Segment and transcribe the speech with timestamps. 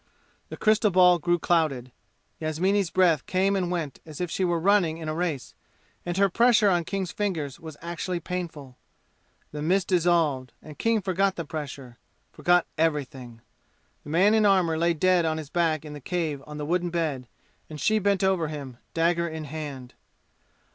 [0.49, 1.91] The crystal ball grew clouded.
[2.39, 5.53] Yasmini's breath came and went as if she were running in a race,
[6.07, 8.77] and her pressure on King's fingers was actually painful.
[9.51, 11.99] The mist dissolved, and King forgot the pressure
[12.33, 13.41] forgot everything.
[14.03, 16.89] The man in armor lay dead on his back in the cave on the wooden
[16.89, 17.27] bed,
[17.69, 19.93] and she bent over him, dagger in hand.